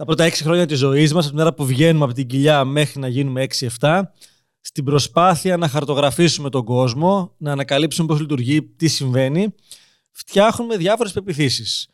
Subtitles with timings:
[0.00, 2.64] τα πρώτα έξι χρόνια της ζωής μας, από την ώρα που βγαίνουμε από την κοιλιά
[2.64, 3.46] μέχρι να γίνουμε
[3.80, 4.00] 6-7,
[4.60, 9.54] στην προσπάθεια να χαρτογραφήσουμε τον κόσμο, να ανακαλύψουμε πώς λειτουργεί, τι συμβαίνει,
[10.10, 11.88] φτιάχνουμε διάφορες πεπιθήσεις.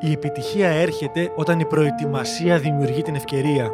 [0.00, 3.70] Η επιτυχία έρχεται όταν η προετοιμασία δημιουργεί την ευκαιρία.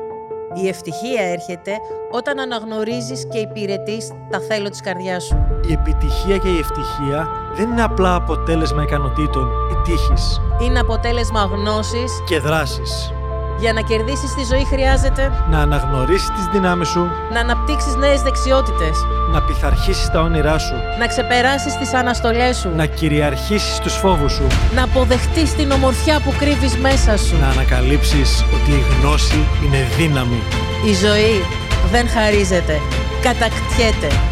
[0.62, 1.77] Η ευτυχία έρχεται
[2.11, 5.37] όταν αναγνωρίζεις και υπηρετείς τα θέλω της καρδιάς σου.
[5.68, 10.41] Η επιτυχία και η ευτυχία δεν είναι απλά αποτέλεσμα ικανοτήτων ή τύχης.
[10.62, 12.12] Είναι αποτέλεσμα γνώσης.
[12.29, 13.12] Και δράσης.
[13.61, 19.07] Για να κερδίσεις τη ζωή χρειάζεται Να αναγνωρίσεις τις δυνάμεις σου, να αναπτύξεις νέες δεξιότητες,
[19.32, 24.46] να πειθαρχήσεις τα όνειρά σου, να ξεπεράσεις τις αναστολές σου, να κυριαρχήσεις τους φόβους σου,
[24.75, 27.39] να αποδεχτείς την ομορφιά που κρύβεις μέσα σου.
[27.41, 30.43] να ανακαλύψεις ότι η γνώση είναι δύναμη.
[30.90, 31.45] Η ζωή
[31.90, 32.81] δεν χαρίζεται,
[33.23, 34.30] κατακτιέται.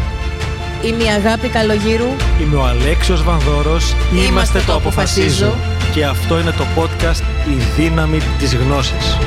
[0.85, 2.07] Είμαι η αγάπη καλογύρου.
[2.41, 3.93] Είμαι ο Αλέξιος Βανδόρος,
[4.27, 5.53] Είμαστε το Αποφασίζω.
[5.93, 9.17] και αυτό είναι το podcast «Η δύναμη της γνώσης».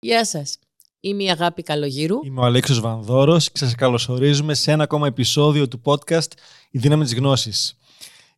[0.00, 0.58] Γεια σας.
[1.00, 2.16] Είμαι η αγάπη καλογύρου.
[2.24, 6.28] Είμαι ο Αλέξιος Βανδόρος και σας καλωσορίζουμε σε ένα ακόμα επεισόδιο του podcast
[6.70, 7.76] «Η δύναμη της γνώσης».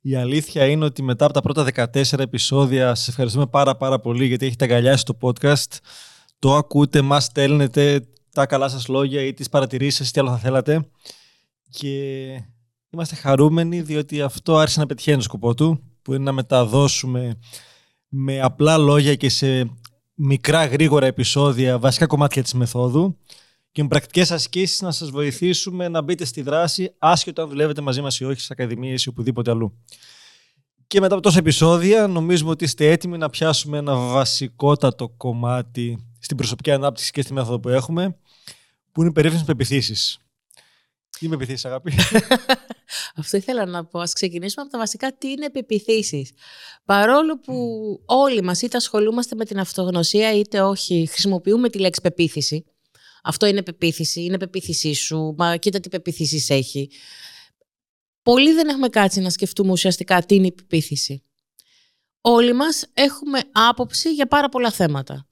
[0.00, 4.26] Η αλήθεια είναι ότι μετά από τα πρώτα 14 επεισόδια σας ευχαριστούμε πάρα πάρα πολύ
[4.26, 5.78] γιατί έχετε αγκαλιάσει το podcast.
[6.38, 10.38] Το ακούτε, μας στέλνετε τα καλά σας λόγια ή τις παρατηρήσεις σας, τι άλλο θα
[10.38, 10.88] θέλατε.
[11.70, 11.88] Και
[12.90, 17.38] είμαστε χαρούμενοι διότι αυτό άρχισε να πετυχαίνει το σκοπό του, που είναι να μεταδώσουμε
[18.08, 19.70] με απλά λόγια και σε
[20.14, 23.18] μικρά γρήγορα επεισόδια βασικά κομμάτια της μεθόδου
[23.72, 28.00] και με πρακτικές ασκήσεις να σας βοηθήσουμε να μπείτε στη δράση άσχετο αν δουλεύετε μαζί
[28.00, 29.78] μας ή όχι στις ακαδημίες ή οπουδήποτε αλλού.
[30.86, 36.36] Και μετά από τόσα επεισόδια νομίζουμε ότι είστε έτοιμοι να πιάσουμε ένα βασικότατο κομμάτι στην
[36.36, 38.16] προσωπική ανάπτυξη και στη μέθοδο που έχουμε
[38.94, 40.18] που είναι οι περίφημες πεπιθήσεις.
[41.18, 41.92] Τι με πεπιθήσεις αγάπη;
[43.16, 44.00] Αυτό ήθελα να πω.
[44.00, 46.30] Ας ξεκινήσουμε από τα βασικά τι είναι πεπιθήσεις;
[46.84, 47.54] Παρόλο που
[48.06, 52.64] όλοι μας είτε ασχολούμαστε με την αυτογνωσία είτε όχι χρησιμοποιούμε τη λέξη πεποίθηση.
[53.22, 56.90] Αυτό είναι πεποίθηση, είναι πεποίθησή σου, μα κοίτα τι πεποίθησης έχει.
[58.22, 61.22] Πολλοί δεν έχουμε κάτσει να σκεφτούμε ουσιαστικά τι είναι η πεποίθηση.
[62.20, 65.26] Όλοι μας έχουμε άποψη για πάρα πολλά θέματα.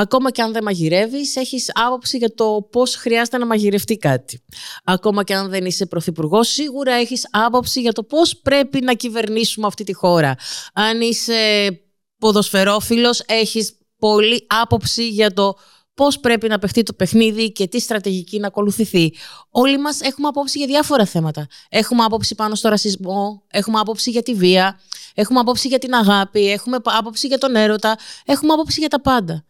[0.00, 4.44] Ακόμα και αν δεν μαγειρεύεις, έχεις άποψη για το πώς χρειάζεται να μαγειρευτεί κάτι.
[4.84, 9.66] Ακόμα και αν δεν είσαι πρωθυπουργός, σίγουρα έχεις άποψη για το πώς πρέπει να κυβερνήσουμε
[9.66, 10.34] αυτή τη χώρα.
[10.72, 11.70] Αν είσαι
[12.18, 15.54] ποδοσφαιρόφιλος, έχεις πολύ άποψη για το
[15.94, 19.12] πώς πρέπει να παιχτεί το παιχνίδι και τι στρατηγική να ακολουθηθεί.
[19.50, 21.46] Όλοι μας έχουμε άποψη για διάφορα θέματα.
[21.68, 24.80] Έχουμε άποψη πάνω στο ρασισμό, έχουμε άποψη για τη βία,
[25.14, 29.44] έχουμε άποψη για την αγάπη, έχουμε άποψη για τον έρωτα, έχουμε άποψη για τα πάντα.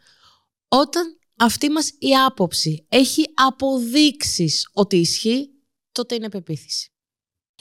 [0.69, 5.49] Όταν αυτή μας η άποψη έχει αποδείξεις ότι ισχύει,
[5.93, 6.93] τότε είναι πεποίθηση.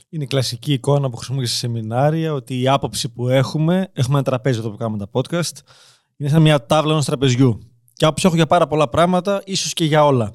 [0.10, 4.24] Είναι η κλασική εικόνα που χρησιμοποιούμε σε σεμινάρια ότι η άποψη που έχουμε, έχουμε ένα
[4.24, 5.58] τραπέζι εδώ που κάνουμε τα podcast,
[6.18, 7.60] είναι σαν μια τάβλα ενός τραπεζιού.
[7.94, 10.32] Και άποψη έχω για πάρα πολλά πράγματα, ίσως και για όλα.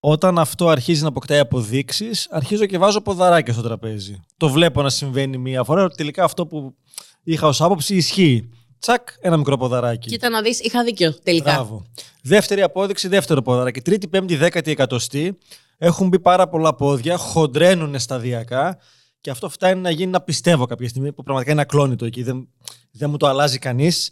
[0.00, 4.20] Όταν αυτό αρχίζει να αποκτάει αποδείξεις, αρχίζω και βάζω ποδαράκια στο τραπέζι.
[4.36, 6.76] Το βλέπω να συμβαίνει μία φορά, ότι τελικά αυτό που
[7.22, 8.48] είχα ως άποψη ισχύει.
[8.78, 10.08] Τσακ, ένα μικρό ποδαράκι.
[10.08, 11.52] Κοίτα να δεις, είχα δίκιο τελικά.
[11.52, 11.86] Μπράβο.
[12.22, 13.80] Δεύτερη απόδειξη, δεύτερο ποδαράκι.
[13.80, 15.38] Τρίτη, πέμπτη, δέκατη, εκατοστή.
[15.78, 18.78] Έχουν μπει πάρα πολλά πόδια, χοντρένουν σταδιακά
[19.20, 22.22] και αυτό φτάνει να γίνει να πιστεύω κάποια στιγμή που πραγματικά είναι ακλόνητο εκεί.
[22.22, 22.48] Δεν,
[22.90, 24.10] δεν μου το αλλάζει κανείς.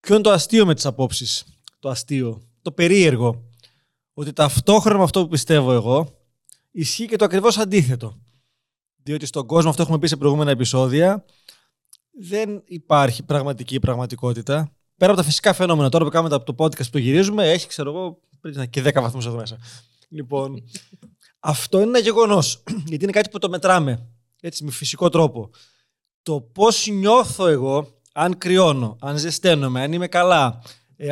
[0.00, 1.44] Ποιο είναι το αστείο με τις απόψεις,
[1.78, 3.44] Το αστείο, το περίεργο.
[4.14, 6.18] Ότι ταυτόχρονα με αυτό που πιστεύω εγώ,
[6.70, 8.20] ισχύει και το ακριβώς αντίθετο.
[9.02, 11.24] Διότι στον κόσμο, αυτό έχουμε πει σε προηγούμενα επεισόδια,
[12.20, 14.70] δεν υπάρχει πραγματική πραγματικότητα.
[14.96, 17.90] Πέρα από τα φυσικά φαινόμενα, τώρα που κάνουμε το podcast που το γυρίζουμε, έχει, ξέρω
[17.90, 19.58] εγώ, πρέπει να είναι και 10 βαθμούς εδώ μέσα.
[20.08, 20.62] Λοιπόν,
[21.40, 22.62] αυτό είναι ένα γεγονός.
[22.88, 24.08] Γιατί είναι κάτι που το μετράμε.
[24.40, 25.50] Έτσι, με φυσικό τρόπο.
[26.22, 30.62] Το πώς νιώθω εγώ, αν κρυώνω, αν ζεσταίνομαι, αν είμαι καλά,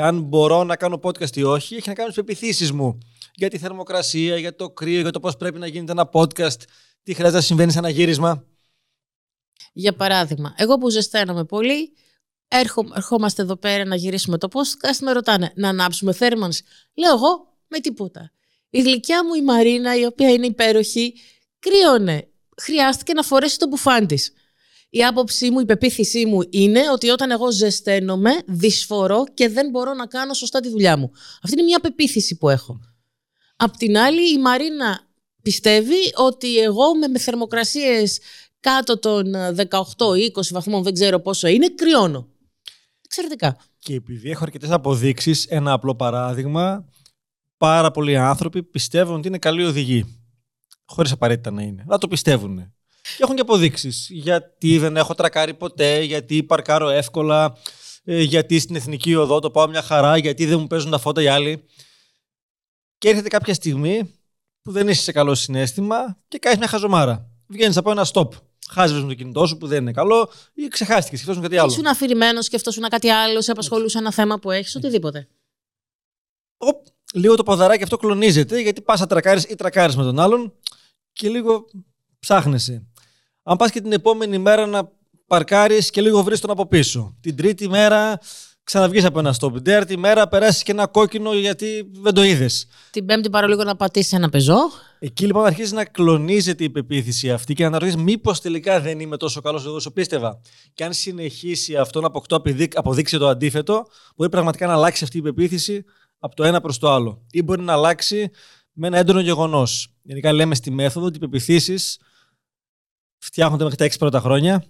[0.00, 2.98] αν μπορώ να κάνω podcast ή όχι, έχει να κάνει με τις πεπιθήσεις μου.
[3.34, 6.60] Για τη θερμοκρασία, για το κρύο, για το πώς πρέπει να γίνεται ένα podcast,
[7.02, 8.44] τι χρειάζεται να συμβαίνει σε ένα γύρισμα.
[9.76, 11.92] Για παράδειγμα, εγώ που ζεσταίνομαι πολύ,
[12.48, 16.64] έρχο, ερχόμαστε εδώ πέρα να γυρίσουμε το πώς, με ρωτάνε να ανάψουμε θέρμανση.
[16.94, 18.32] Λέω εγώ με τίποτα.
[18.70, 21.14] Η γλυκιά μου η Μαρίνα, η οποία είναι υπέροχη,
[21.58, 22.28] κρύωνε.
[22.62, 24.32] Χρειάστηκε να φορέσει το μπουφάν της.
[24.90, 29.94] Η άποψή μου, η πεποίθησή μου είναι ότι όταν εγώ ζεσταίνομαι, δυσφορώ και δεν μπορώ
[29.94, 31.10] να κάνω σωστά τη δουλειά μου.
[31.42, 32.80] Αυτή είναι μια πεποίθηση που έχω.
[33.56, 35.03] Απ' την άλλη, η Μαρίνα
[35.44, 38.20] πιστεύει ότι εγώ με, με θερμοκρασίες
[38.60, 42.28] κάτω των 18-20 βαθμών, δεν ξέρω πόσο είναι, κρυώνω.
[43.04, 43.56] Εξαιρετικά.
[43.78, 46.88] Και επειδή έχω αρκετές αποδείξεις, ένα απλό παράδειγμα,
[47.56, 50.18] πάρα πολλοί άνθρωποι πιστεύουν ότι είναι καλοί οδηγοί.
[50.86, 51.84] Χωρίς απαραίτητα να είναι.
[51.86, 52.56] Αλλά το πιστεύουν.
[53.02, 54.08] Και έχουν και αποδείξεις.
[54.10, 57.56] Γιατί δεν έχω τρακάρει ποτέ, γιατί παρκάρω εύκολα,
[58.04, 61.22] ε, γιατί στην εθνική οδό το πάω μια χαρά, γιατί δεν μου παίζουν τα φώτα
[61.22, 61.64] οι άλλοι.
[62.98, 64.14] Και έρχεται κάποια στιγμή
[64.64, 67.28] που δεν είσαι σε καλό συνέστημα και κάνει μια χαζομάρα.
[67.46, 68.28] Βγαίνεις από ένα stop.
[68.70, 71.70] Χάζευε με το κινητό σου που δεν είναι καλό ή ξεχάστηκες, σκεφτόσουν κάτι άλλο.
[71.70, 75.28] Ήσουν αφηρημένος, σκεφτόσουν κάτι άλλο, σε απασχολούσε ένα θέμα που έχεις, οτιδήποτε.
[76.56, 80.52] Οπ, λίγο το ποδαράκι αυτό κλονίζεται γιατί πας να τρακάρεις ή τρακάρεις με τον άλλον
[81.12, 81.64] και λίγο
[82.18, 82.86] ψάχνεσαι.
[83.42, 84.90] Αν πας και την επόμενη μέρα να
[85.26, 87.16] παρκάρεις και λίγο βρεις τον από πίσω.
[87.20, 88.20] Την τρίτη μέρα
[88.64, 89.52] ξαναβγείς από ένα stop.
[89.52, 92.66] Την τέταρτη μέρα περάσεις και ένα κόκκινο γιατί δεν το είδες.
[92.90, 94.56] Την πέμπτη πάρω λίγο να πατήσεις ένα πεζό.
[94.98, 99.16] Εκεί λοιπόν αρχίζει να κλονίζεται η πεποίθηση αυτή και να αναρωτήσει μήπως τελικά δεν είμαι
[99.16, 100.40] τόσο καλός όσο πίστευα.
[100.74, 102.42] Και αν συνεχίσει αυτό να αποκτώ
[102.74, 105.84] αποδείξει το αντίθετο, μπορεί πραγματικά να αλλάξει αυτή η πεποίθηση
[106.18, 107.22] από το ένα προς το άλλο.
[107.30, 108.30] Ή μπορεί να αλλάξει
[108.72, 109.88] με ένα έντονο γεγονός.
[110.02, 111.98] Γενικά λέμε στη μέθοδο ότι οι πεπιθήσεις
[113.18, 114.64] φτιάχνονται μέχρι τα έξι πρώτα χρόνια.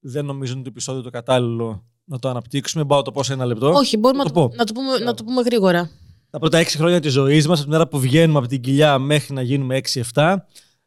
[0.00, 2.84] Δεν νομίζω ότι το επεισόδιο το κατάλληλο να το αναπτύξουμε.
[2.84, 3.72] Πάω το πω σε ένα λεπτό.
[3.72, 5.90] Όχι, μπορούμε να, το, να, το πούμε, να το πούμε γρήγορα.
[6.30, 8.98] Τα πρώτα έξι χρόνια της ζωής μας, από την ώρα που βγαίνουμε από την κοιλιά
[8.98, 9.80] μέχρι να γίνουμε
[10.14, 10.36] 6-7,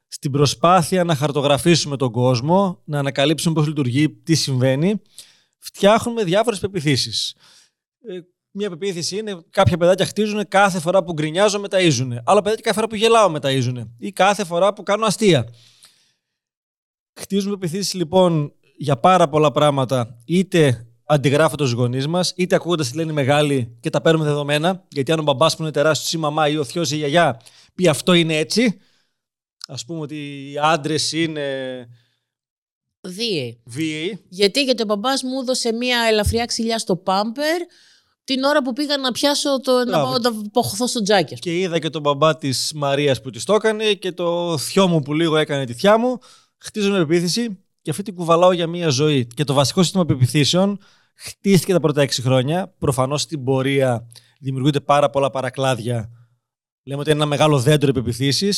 [0.08, 5.02] στην προσπάθεια να χαρτογραφήσουμε τον κόσμο, να ανακαλύψουμε πώς λειτουργεί, τι συμβαίνει,
[5.58, 7.36] φτιάχνουμε διάφορες πεπιθήσεις.
[8.08, 8.20] Ε,
[8.52, 12.22] μια πεποίθηση είναι κάποια παιδάκια χτίζουν κάθε φορά που γκρινιάζω μεταίζουν.
[12.24, 13.96] Άλλα παιδάκια κάθε φορά που γελάω μεταίζουν.
[13.98, 15.50] Ή κάθε φορά που κάνω αστεία.
[17.20, 22.96] Χτίζουμε πεποίθηση λοιπόν για πάρα πολλά πράγματα, είτε αντιγράφοντας τους γονείς μας, είτε ακούγοντας τι
[22.96, 24.86] λένε οι μεγάλοι και τα παίρνουμε δεδομένα.
[24.90, 26.98] Γιατί αν ο μπαμπάς που είναι τεράστιο ή η μαμά ή ο θείος ή η
[26.98, 27.42] γιαγιά
[27.76, 28.80] πει αυτό είναι έτσι,
[29.68, 31.88] ας πούμε ότι οι άντρες είναι.
[33.08, 33.62] Βίαιοι.
[33.66, 34.26] Βίαιοι.
[34.30, 37.62] Γιατί, γιατί ο μπαμπάς μου έδωσε μία ελαφριά ξυλιά στο πάμπερ
[38.24, 41.36] την ώρα που πήγα να πιάσω το, να πάω να ποχωθώ στο τζάκι.
[41.36, 45.00] Και είδα και τον μπαμπά της Μαρίας που της το έκανε και το θειό μου
[45.00, 46.18] που λίγο έκανε τη θιά μου.
[46.58, 49.26] Χτίζω με πεποίθηση και αυτή την κουβαλάω για μία ζωή.
[49.26, 50.78] Και το βασικό σύστημα πεπιθήσεων
[51.16, 52.76] χτίστηκε τα πρώτα έξι χρόνια.
[52.78, 54.08] Προφανώς στην πορεία
[54.40, 56.10] δημιουργούνται πάρα πολλά παρακλάδια.
[56.84, 58.50] Λέμε ότι είναι ένα μεγάλο δέντρο επιπιθήσει.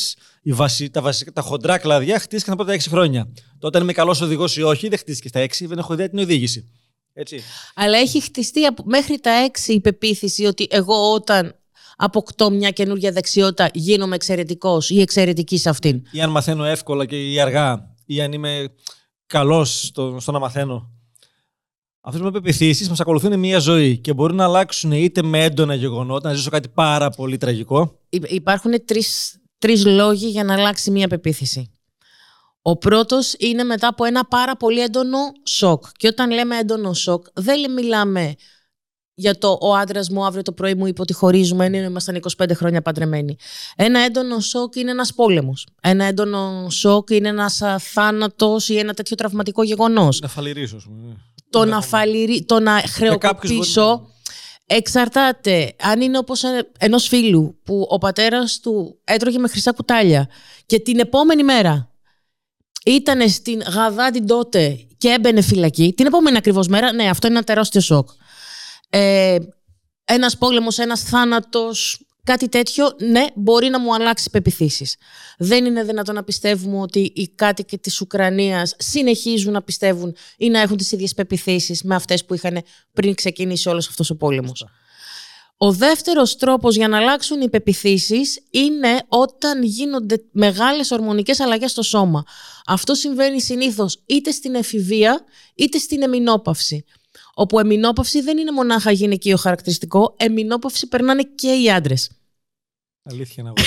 [0.90, 3.32] Τα, βασικά, τα χοντρά κλαδιά χτίστηκαν τα πρώτα έξι χρόνια.
[3.58, 6.18] Τότε, αν είμαι καλός οδηγός ή όχι, δεν χτίστηκε στα έξι, δεν έχω ιδέα την
[6.18, 6.70] οδήγηση.
[7.12, 7.40] Έτσι.
[7.74, 11.54] Αλλά έχει χτιστεί μέχρι τα έξι η πεποίθηση ότι εγώ όταν
[11.96, 16.02] αποκτώ μια καινούργια δεξιότητα γίνομαι εξαιρετικός ή εξαιρετική σε αυτήν.
[16.10, 18.68] Ή αν μαθαίνω εύκολα και ή αργά, ή αν είμαι
[19.26, 20.90] καλός στο, στο να μαθαίνω.
[22.00, 26.28] Αυτέ οι πεπιθήσεις μας ακολουθούν μία ζωή και μπορεί να αλλάξουν είτε με έντονα γεγονότα,
[26.28, 27.98] να ζήσω κάτι πάρα πολύ τραγικό.
[28.08, 28.72] Υπάρχουν
[29.58, 31.70] τρεις λόγοι για να αλλάξει μία πεποίθηση.
[32.62, 35.84] Ο πρώτος είναι μετά από ένα πάρα πολύ έντονο σοκ.
[35.96, 38.34] Και όταν λέμε έντονο σοκ, δεν μιλάμε
[39.18, 42.50] για το ο άντρας μου αύριο το πρωί μου είπε ότι χωρίζουμε, ενώ ήμασταν 25
[42.54, 43.36] χρόνια παντρεμένοι.
[43.76, 45.66] Ένα έντονο σοκ είναι ένας πόλεμος.
[45.80, 50.20] Ένα έντονο σοκ είναι ένας θάνατος ή ένα τέτοιο τραυματικό γεγονός.
[50.20, 51.16] Να φαλυρίσω, ας πούμε.
[51.50, 54.08] Το να, φαλυρί, το να χρεοκοπήσω.
[54.66, 55.74] Εξαρτάται.
[55.82, 56.42] Αν είναι όπως
[56.78, 60.28] ενός φίλου που ο πατέρας του έτρωγε με χρυσά κουτάλια
[60.66, 61.90] και την επόμενη μέρα
[62.84, 67.36] ήταν στην Γαδά την τότε και έμπαινε φυλακή, την επόμενη ακριβώς μέρα, ναι, αυτό είναι
[67.36, 68.08] ένα τεράστιο σοκ.
[68.90, 69.38] Ε,
[70.04, 74.96] ένας πόλεμος, ένας θάνατος, κάτι τέτοιο, ναι, μπορεί να μου αλλάξει πεπιθήσεις.
[75.38, 80.60] Δεν είναι δυνατόν να πιστεύουμε ότι οι κάτοικοι της Ουκρανίας συνεχίζουν να πιστεύουν ή να
[80.60, 82.62] έχουν τις ίδιες πεπιθήσεις με αυτές που είχαν
[82.92, 84.66] πριν ξεκινήσει όλος αυτός ο πόλεμος.
[85.58, 91.82] Ο δεύτερος τρόπος για να αλλάξουν οι πεπιθήσεις είναι όταν γίνονται μεγάλες ορμονικές αλλαγές στο
[91.82, 92.24] σώμα.
[92.66, 95.24] Αυτό συμβαίνει συνήθως είτε στην εφηβεία
[95.54, 96.84] είτε στην εμεινόπαυση.
[97.38, 102.10] Όπου εμεινόπαυση δεν είναι μονάχα γυναικείο χαρακτηριστικό, εμεινόπαυση περνάνε και οι άντρες.
[103.02, 103.52] Αλήθεια να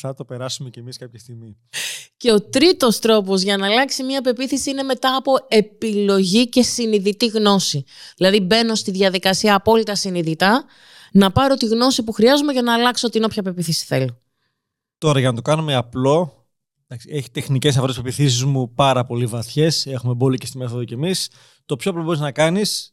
[0.00, 1.56] Θα το περάσουμε κι εμείς κάποια στιγμή.
[2.16, 7.26] Και ο τρίτος τρόπος για να αλλάξει μια πεποίθηση είναι μετά από επιλογή και συνειδητή
[7.26, 7.84] γνώση.
[8.16, 10.64] Δηλαδή μπαίνω στη διαδικασία απόλυτα συνειδητά
[11.12, 14.20] να πάρω τη γνώση που χρειάζομαι για να αλλάξω την όποια πεποίθηση θέλω.
[14.98, 16.47] Τώρα για να το κάνουμε απλό,
[16.88, 21.30] έχει τεχνικές αυτές πεπιθήσεις μου πάρα πολύ βαθιές, έχουμε μπόλει και στη μέθοδο κι εμείς.
[21.66, 22.92] Το πιο απλό μπορείς να κάνεις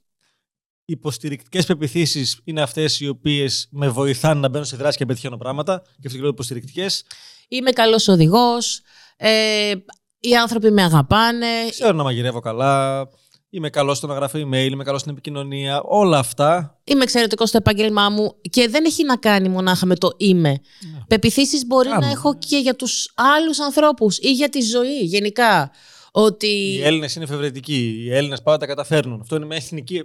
[0.85, 5.81] υποστηρικτικές πεπιθήσεις είναι αυτές οι οποίες με βοηθάνε να μπαίνω σε δράση και πετυχαίνω πράγματα.
[6.01, 7.03] Και αυτό και υποστηρικτικές.
[7.47, 8.81] Είμαι καλός οδηγός.
[9.17, 9.73] Ε,
[10.19, 11.47] οι άνθρωποι με αγαπάνε.
[11.69, 13.07] Ξέρω να μαγειρεύω καλά.
[13.55, 15.81] Είμαι καλός στο να γράφω email, είμαι καλός στην επικοινωνία.
[15.81, 16.79] Όλα αυτά.
[16.83, 20.55] Είμαι εξαιρετικός στο επάγγελμά μου και δεν έχει να κάνει μονάχα με το είμαι.
[20.55, 20.87] Yeah.
[20.93, 20.99] Ναι.
[21.07, 25.71] Πεπιθήσεις μπορεί να έχω και για τους άλλους ανθρώπους ή για τη ζωή γενικά.
[26.11, 26.47] Ότι...
[26.47, 28.03] Οι Έλληνες είναι εφευρετικοί.
[28.05, 29.21] Οι Έλληνες πάντα τα καταφέρνουν.
[29.21, 30.03] Αυτό είναι μια εθνική,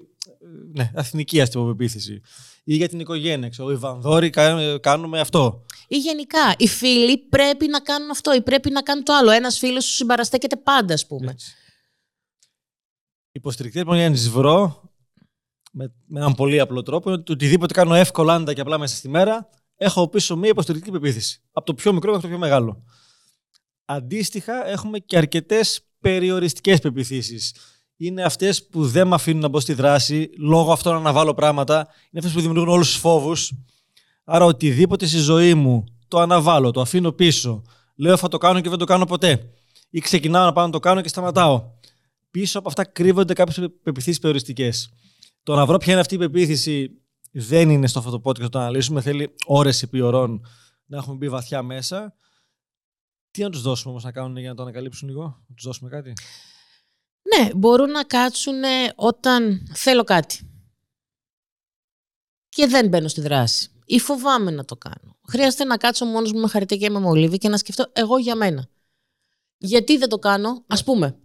[0.73, 2.21] ναι, εθνική αστυποπεποίθηση.
[2.64, 3.49] Ή για την οικογένεια.
[3.49, 4.30] Ξέρω, οι Βανδόροι
[4.80, 5.64] κάνουμε αυτό.
[5.88, 9.30] Ή γενικά, οι φίλοι πρέπει να κάνουν αυτό ή πρέπει να κάνουν το άλλο.
[9.30, 11.35] Ένας φίλος σου συμπαραστέκεται πάντα, ας πούμε.
[13.33, 14.83] Υποστηρικτή λοιπόν για να τις βρω
[15.73, 18.97] με, με έναν πολύ απλό τρόπο είναι ότι οτιδήποτε κάνω εύκολα άντα και απλά μέσα
[18.97, 21.41] στη μέρα έχω πίσω μία υποστηρικτική πεποίθηση.
[21.53, 22.85] Από το πιο μικρό μέχρι το πιο μεγάλο.
[23.85, 27.39] Αντίστοιχα, έχουμε και αρκετές περιοριστικές πεπιθήσει.
[27.97, 31.75] Είναι αυτές που δεν με αφήνουν να μπω στη δράση, λόγω αυτών να αναβάλω πράγματα.
[31.75, 33.53] Είναι αυτές που δημιουργούν όλους τους φόβους.
[34.25, 37.63] Άρα, οτιδήποτε στη ζωή μου το αναβάλω, το αφήνω πίσω.
[37.97, 39.51] Λέω θα το κάνω και δεν το κάνω ποτέ.
[39.91, 41.71] Ή ξεκινάω να πάω να το κάνω και σταματάω.
[42.31, 44.93] Πίσω από αυτά κρύβονται κάποιες πεπιθήσεις περιοριστικές.
[45.43, 48.49] Το να βρω ποια είναι αυτή η πεποίθηση δεν είναι στο αυτό το podcast να
[48.49, 49.01] το αναλύσουμε.
[49.01, 50.47] Θέλει ώρες επί ωρών
[50.87, 52.15] να έχουμε μπει βαθιά μέσα.
[53.31, 55.91] Τι να τους δώσουμε όμως να κάνουν για να το ανακαλύψουν λίγο, να τους δώσουμε
[55.91, 56.13] κάτι;
[57.23, 58.63] Ναι, μπορούν να κάτσουν
[58.95, 60.45] όταν θέλω κάτι.
[62.49, 63.71] Και δεν μπαίνω στη δράση.
[63.85, 65.19] Ή φοβάμαι να το κάνω.
[65.29, 68.35] Χρειάζεται να κάτσω μόνος μου με χαρτί και με μολύβι και να σκεφτώ εγώ για
[68.35, 68.69] μένα.
[69.57, 71.19] Γιατί δεν το κάνω, ας πούμε.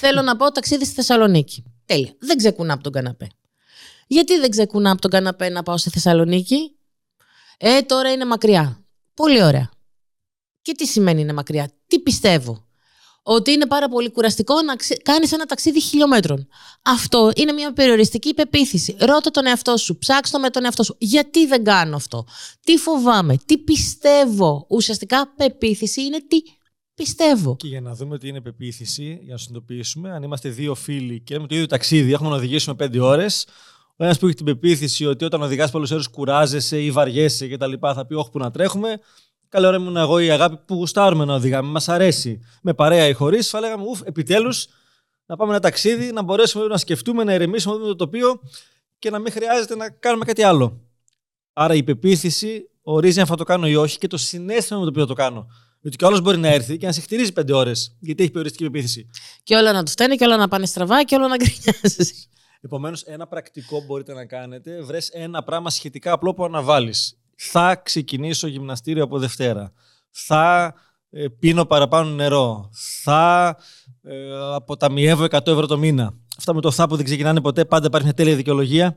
[0.00, 1.64] Θέλω να πάω ταξίδι στη Θεσσαλονίκη.
[1.86, 2.14] Τέλεια.
[2.18, 3.28] Δεν ξεκουνά από τον καναπέ.
[4.06, 6.76] Γιατί δεν ξεκουνά από τον καναπέ να πάω στη Θεσσαλονίκη;
[7.58, 8.84] Ε, τώρα είναι μακριά.
[9.14, 9.70] Πολύ ωραία.
[10.62, 12.66] Και τι σημαίνει είναι μακριά; Τι πιστεύω;
[13.22, 16.48] Ότι είναι πάρα πολύ κουραστικό να κάνεις ένα ταξίδι χιλιόμετρων.
[16.82, 18.96] Αυτό είναι μια περιοριστική υπεποίθηση.
[18.98, 20.96] Ρώτα τον εαυτό σου, ψάξτε με τον εαυτό σου.
[20.98, 22.26] Γιατί δεν κάνω αυτό;
[22.64, 26.36] Τι φοβάμαι, τι πιστεύω; Ουσιαστικά πεποίθηση είναι τι
[26.96, 27.56] πιστεύω.
[27.56, 31.32] Και για να δούμε τι είναι πεποίθηση, για να συνειδητοποιήσουμε, αν είμαστε δύο φίλοι και
[31.34, 33.46] έχουμε το ίδιο ταξίδι, έχουμε να οδηγήσουμε πέντε ώρες,
[33.96, 37.72] ο ένας που έχει την πεποίθηση ότι όταν οδηγάς πολλέ ώρες κουράζεσαι ή βαριέσαι κτλ.
[37.80, 39.00] θα πει: Όχι, που να τρέχουμε.
[39.48, 41.68] Καλή ώρα ήμουν εγώ η αγάπη που γουστάρουμε να οδηγάμε.
[41.68, 42.40] Μας αρέσει.
[42.62, 44.66] Με παρέα ή χωρίς, θα λέγαμε: Ουφ, επιτέλους
[45.26, 48.40] να πάμε ένα ταξίδι, να μπορέσουμε να σκεφτούμε, να ηρεμήσουμε, να δούμε το τοπίο
[48.98, 50.80] και να μην χρειάζεται να κάνουμε κάτι άλλο.
[51.52, 54.90] Άρα η πεποίθηση ορίζει αν θα το κάνω ή όχι και το συνέστημα με το
[54.90, 55.46] οποίο το κάνω.
[55.86, 58.70] Γιατί κι άλλος μπορεί να έρθει και να σε χτυρίζει πέντε ώρες, γιατί έχει περιοριστική
[58.70, 59.10] πεποίθηση.
[59.42, 62.28] Και όλα να του φταίνει, και όλα να πάνε στραβά, και όλα να γκρινιάζεις.
[62.60, 64.82] Επομένως, ένα πρακτικό μπορείτε να κάνετε.
[64.82, 67.18] Βρες ένα πράγμα σχετικά απλό που αναβάλεις.
[67.36, 69.72] Θα ξεκινήσω γυμναστήριο από Δευτέρα.
[70.10, 70.74] Θα
[71.10, 72.70] ε, πίνω παραπάνω νερό.
[73.02, 73.56] Θα
[74.02, 76.14] ε, αποταμιεύω 100 ευρώ το μήνα.
[76.38, 78.96] Αυτά με το θα που δεν ξεκινάνε ποτέ, πάντα υπάρχει μια τέλεια δικαιολογία.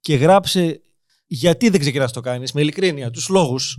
[0.00, 0.80] Και γράψε
[1.26, 3.78] γιατί δεν ξεκινάς το κάνεις, με ειλικρίνεια, τους λόγους.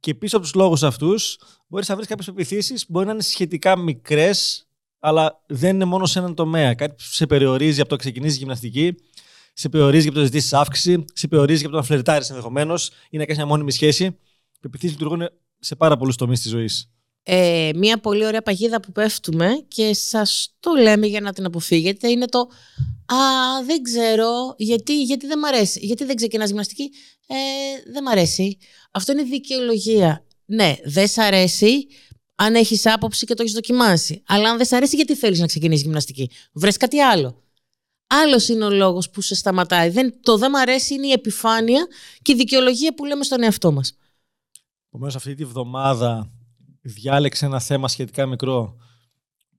[0.00, 3.78] Και πίσω από τους λόγους αυτούς μπορείς να βρεις κάποιες πεπιθήσεις, μπορεί να είναι σχετικά
[3.78, 4.66] μικρές,
[4.98, 6.74] αλλά δεν είναι μόνο σε έναν τομέα.
[6.74, 8.94] Κάτι που σε περιορίζει από το να ξεκινήσεις γυμναστική,
[9.52, 13.16] σε περιορίζει από το να ζητήσεις αύξηση, σε περιορίζει από το να φλερτάρεις ενδεχομένως ή
[13.16, 14.18] να κάνεις μια μόνιμη σχέση.
[14.60, 16.90] Πεπιθήσεις λειτουργούν σε πάρα πολλούς τομείς της ζωής.
[17.28, 22.10] Ε, μία πολύ ωραία παγίδα που πέφτουμε και σας το λέμε για να την αποφύγετε
[22.10, 22.38] είναι το
[23.06, 23.16] «Α,
[23.66, 26.90] δεν ξέρω, γιατί, γιατί δεν μ' αρέσει, γιατί δεν ξεκινάς γυμναστική,
[27.26, 27.34] ε,
[27.92, 28.58] δεν μ' αρέσει».
[28.90, 30.24] Αυτό είναι δικαιολογία.
[30.44, 31.86] Ναι, δεν σ' αρέσει,
[32.34, 34.22] αν έχεις άποψη και το έχεις δοκιμάσει.
[34.26, 37.42] Αλλά αν δεν σ' αρέσει, γιατί θέλεις να ξεκινήσεις γυμναστική; Βρες κάτι άλλο.
[38.06, 39.88] Άλλος είναι ο λόγος που σε σταματάει.
[39.88, 41.86] Δεν, το δεν μ' αρέσει είναι η επιφάνεια
[42.22, 43.96] και η δικαιολογία που λέμε στον εαυτό μας.
[44.86, 46.30] Επομένως, αυτή τη βδομάδα
[46.86, 48.76] διάλεξε ένα θέμα σχετικά μικρό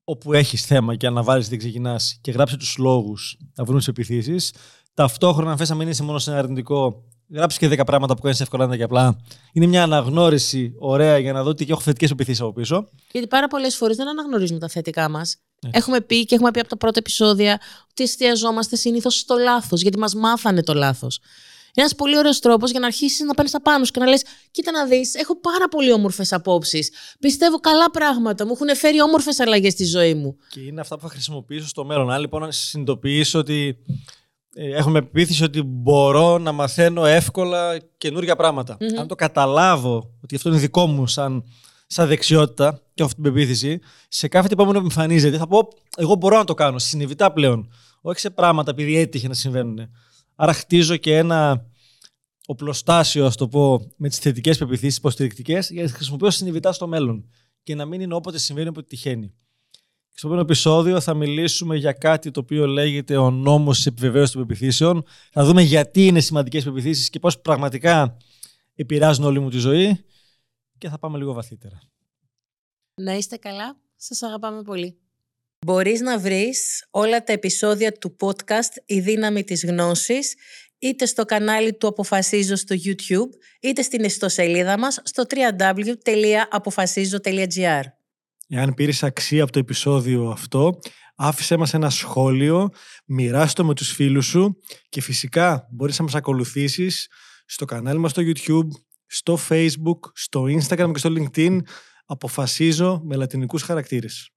[0.03, 4.53] όπου έχεις θέμα και αναβάλεις δεν ξεκινάς και γράψε τους λόγους να βρουν τις επιθύσεις.
[4.93, 7.03] Ταυτόχρονα, αν θες να μην είσαι μόνο σε ένα αρνητικό
[7.33, 9.17] γράψεις και 10 πράγματα που κάνεις εύκολα και απλά.
[9.53, 12.89] Είναι μια αναγνώριση ωραία για να δω ότι έχω θετικές επιθέσει από πίσω.
[13.11, 15.37] Γιατί πάρα πολλές φορές δεν αναγνωρίζουμε τα θετικά μας.
[15.71, 17.59] Έχουμε πει και έχουμε πει από τα πρώτα επεισόδια
[17.91, 21.19] ότι εστιαζόμαστε συνήθως στο λάθος, γιατί μας μάθανε το λάθος.
[21.77, 24.07] Είναι ένας πολύ ωραίος τρόπος για να αρχίσεις να παίρνεις τα πάνω σου και να
[24.07, 26.91] λες: Κοίτα να δεις, έχω πάρα πολύ όμορφες απόψεις.
[27.19, 28.45] Πιστεύω καλά πράγματα.
[28.45, 30.37] Μου έχουν φέρει όμορφες αλλαγές στη ζωή μου.
[30.49, 32.11] Και είναι αυτά που θα χρησιμοποιήσω στο μέλλον.
[32.11, 33.77] Αν λοιπόν συνειδητοποιήσω ότι
[34.53, 38.35] ε, έχουμε πεποίθηση ότι μπορώ να μαθαίνω εύκολα καινούργια
[38.99, 41.43] Αν το καταλάβω ότι αυτό είναι δικό μου σαν,
[41.87, 45.67] σαν δεξιότητα και έχω αυτή την πεποίθηση, σε κάθε επόμενο που εμφανίζεται θα πω
[45.97, 47.71] εγώ μπορώ να το κάνω συνειδητά πλέον.
[48.01, 49.89] Όχι σε πράγματα επειδή έτυχε να συμβαίνουν.
[50.39, 51.65] Άρα χτίζω και ένα
[52.45, 56.87] οπλοστάσιο, ας το πω, με τις θετικές πεπιθήσεις υποστηρικτικές για να τις χρησιμοποιώ συνειδητά στο
[56.87, 57.29] μέλλον.
[57.63, 59.33] Και να μην είναι όποτε συμβαίνει, όποτε τυχαίνει.
[60.13, 64.47] Στο επόμενο επεισόδιο θα μιλήσουμε για κάτι το οποίο λέγεται ο νόμος της επιβεβαίωσης των
[64.47, 65.03] πεπιθήσεων.
[65.31, 68.17] Θα δούμε γιατί είναι σημαντικές πεπιθήσεις και πώς πραγματικά
[68.75, 70.05] επηρεάζουν όλη μου τη ζωή.
[70.77, 71.79] Και θα πάμε λίγο βαθύτερα.
[72.93, 73.77] Να είστε καλά.
[73.95, 74.97] Σας αγαπάμε πολύ.
[75.65, 80.35] Μπορείς να βρεις όλα τα επεισόδια του podcast «Η δύναμη της γνώσης»
[80.79, 83.29] είτε στο κανάλι του Αποφασίζω στο YouTube,
[83.61, 87.81] είτε στην ιστοσελίδα μας στο www.apofasizo.gr.
[88.49, 90.79] Εάν πήρες αξία από το επεισόδιο αυτό,
[91.15, 92.69] άφησέ μας ένα σχόλιο,
[93.05, 94.57] μοιράστο με τους φίλους σου
[94.89, 97.07] και φυσικά μπορείς να μας ακολουθήσεις
[97.45, 98.67] στο κανάλι μας στο YouTube,
[99.05, 101.59] στο Facebook, στο Instagram και στο LinkedIn.
[102.05, 104.31] Αποφασίζω με λατινικούς χαρακτήρες.